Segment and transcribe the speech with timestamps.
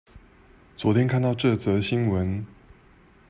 [0.75, 2.43] 昨天看到這則新聞